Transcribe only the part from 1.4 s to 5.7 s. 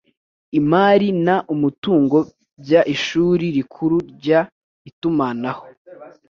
umutungo by ishuri rikuru ry itumanaho